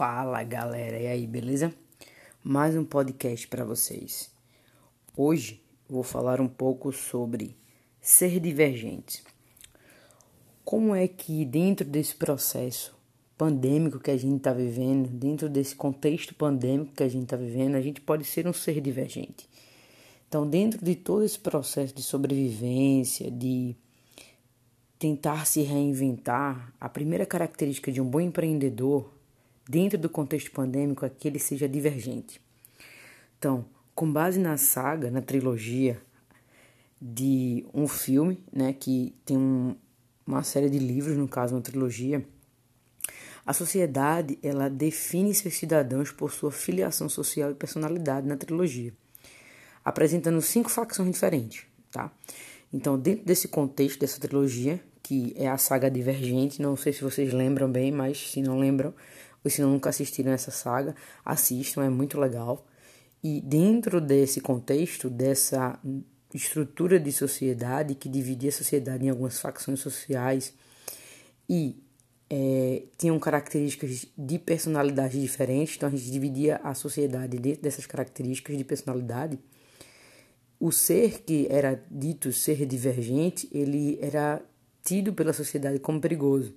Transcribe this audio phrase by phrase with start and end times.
[0.00, 1.74] Fala galera, e aí, beleza?
[2.42, 4.30] Mais um podcast para vocês.
[5.14, 7.54] Hoje vou falar um pouco sobre
[8.00, 9.22] ser divergente.
[10.64, 12.96] Como é que dentro desse processo
[13.36, 17.74] pandêmico que a gente está vivendo, dentro desse contexto pandêmico que a gente está vivendo,
[17.74, 19.46] a gente pode ser um ser divergente.
[20.26, 23.76] Então, dentro de todo esse processo de sobrevivência, de
[24.98, 29.19] tentar se reinventar, a primeira característica de um bom empreendedor
[29.70, 32.40] dentro do contexto pandêmico, que ele seja divergente.
[33.38, 33.64] Então,
[33.94, 36.02] com base na saga, na trilogia
[37.00, 39.76] de um filme, né, que tem um,
[40.26, 42.26] uma série de livros, no caso, uma trilogia,
[43.46, 48.92] a sociedade ela define seus cidadãos por sua filiação social e personalidade na trilogia,
[49.84, 52.12] apresentando cinco facções diferentes, tá?
[52.72, 57.32] Então, dentro desse contexto dessa trilogia, que é a saga Divergente, não sei se vocês
[57.32, 58.94] lembram bem, mas se não lembram,
[59.44, 60.94] ou se nunca assistiram essa saga,
[61.24, 62.66] assistam, é muito legal.
[63.22, 65.78] E dentro desse contexto, dessa
[66.32, 70.54] estrutura de sociedade que dividia a sociedade em algumas facções sociais
[71.48, 71.82] e
[72.30, 78.56] é, tinham características de personalidade diferentes, então a gente dividia a sociedade dentro dessas características
[78.56, 79.38] de personalidade.
[80.58, 84.40] O ser que era dito ser divergente, ele era
[84.84, 86.54] tido pela sociedade como perigoso.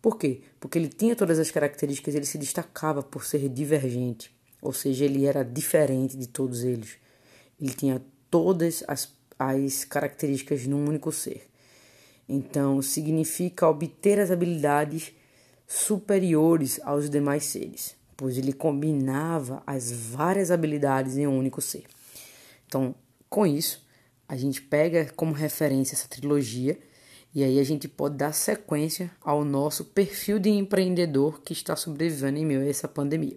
[0.00, 0.42] Por quê?
[0.60, 5.26] Porque ele tinha todas as características, ele se destacava por ser divergente, ou seja, ele
[5.26, 6.96] era diferente de todos eles.
[7.60, 11.48] Ele tinha todas as, as características num único ser.
[12.28, 15.12] Então, significa obter as habilidades
[15.66, 21.84] superiores aos demais seres, pois ele combinava as várias habilidades em um único ser.
[22.66, 22.94] Então,
[23.28, 23.86] com isso,
[24.28, 26.78] a gente pega como referência essa trilogia
[27.34, 32.38] e aí a gente pode dar sequência ao nosso perfil de empreendedor que está sobrevivendo
[32.38, 33.36] em meio a essa pandemia.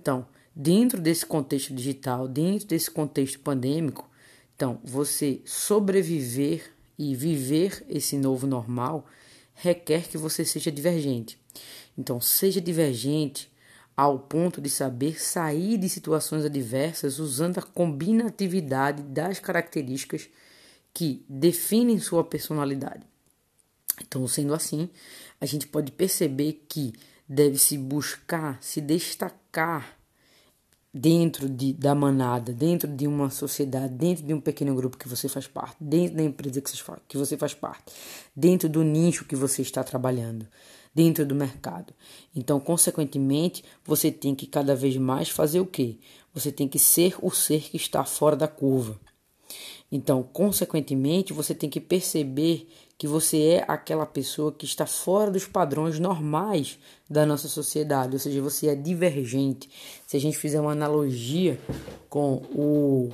[0.00, 4.08] Então, dentro desse contexto digital, dentro desse contexto pandêmico,
[4.56, 9.06] então você sobreviver e viver esse novo normal
[9.54, 11.38] requer que você seja divergente.
[11.96, 13.50] Então, seja divergente
[13.96, 20.28] ao ponto de saber sair de situações adversas usando a combinatividade das características
[20.98, 23.06] que definem sua personalidade.
[24.02, 24.90] Então, sendo assim,
[25.40, 26.92] a gente pode perceber que
[27.28, 29.96] deve-se buscar se destacar
[30.92, 35.28] dentro de, da manada, dentro de uma sociedade, dentro de um pequeno grupo que você
[35.28, 37.92] faz parte, dentro da empresa que você faz, que você faz parte,
[38.34, 40.48] dentro do nicho que você está trabalhando,
[40.92, 41.94] dentro do mercado.
[42.34, 45.96] Então, consequentemente, você tem que cada vez mais fazer o quê?
[46.34, 48.98] Você tem que ser o ser que está fora da curva.
[49.90, 52.68] Então, consequentemente, você tem que perceber
[52.98, 56.78] que você é aquela pessoa que está fora dos padrões normais
[57.08, 59.70] da nossa sociedade, ou seja, você é divergente.
[60.06, 61.58] Se a gente fizer uma analogia
[62.10, 63.10] com o,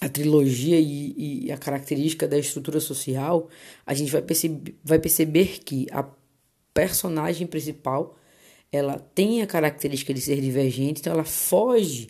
[0.00, 3.48] a trilogia e, e a característica da estrutura social,
[3.84, 6.04] a gente vai perceber, vai perceber que a
[6.72, 8.16] personagem principal
[8.72, 12.08] ela tem a característica de ser divergente, então ela foge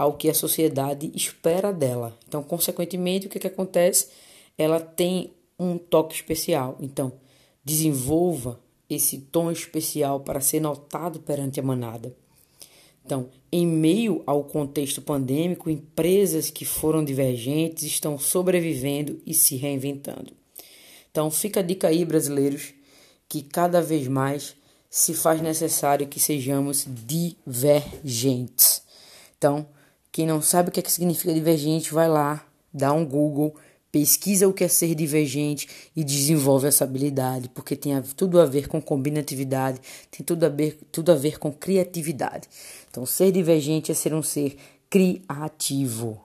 [0.00, 2.18] ao que a sociedade espera dela.
[2.26, 4.08] Então, consequentemente, o que, que acontece?
[4.56, 6.78] Ela tem um toque especial.
[6.80, 7.12] Então,
[7.62, 8.58] desenvolva
[8.88, 12.16] esse tom especial para ser notado perante a manada.
[13.04, 20.32] Então, em meio ao contexto pandêmico, empresas que foram divergentes estão sobrevivendo e se reinventando.
[21.10, 22.72] Então, fica a dica aí, brasileiros,
[23.28, 24.56] que cada vez mais
[24.88, 28.82] se faz necessário que sejamos divergentes.
[29.36, 29.66] Então,
[30.12, 33.54] quem não sabe o que, é que significa divergente, vai lá, dá um Google,
[33.92, 38.68] pesquisa o que é ser divergente e desenvolve essa habilidade, porque tem tudo a ver
[38.68, 42.48] com combinatividade, tem tudo a ver, tudo a ver com criatividade.
[42.90, 44.56] Então, ser divergente é ser um ser
[44.88, 46.24] criativo.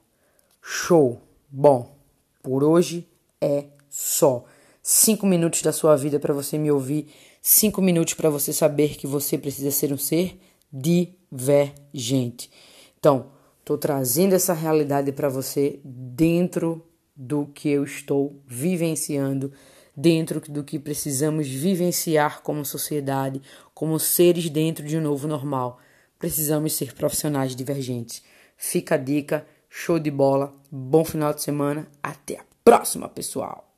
[0.62, 1.22] Show!
[1.50, 1.96] Bom,
[2.42, 3.08] por hoje
[3.40, 4.46] é só.
[4.82, 7.08] Cinco minutos da sua vida para você me ouvir,
[7.42, 10.40] cinco minutos para você saber que você precisa ser um ser
[10.72, 12.52] divergente.
[13.00, 13.35] Então,
[13.66, 16.86] Estou trazendo essa realidade para você dentro
[17.16, 19.52] do que eu estou vivenciando,
[19.98, 23.42] dentro do que precisamos vivenciar como sociedade,
[23.74, 25.80] como seres dentro de um novo normal.
[26.20, 28.22] Precisamos ser profissionais divergentes.
[28.56, 33.65] Fica a dica, show de bola, bom final de semana, até a próxima, pessoal!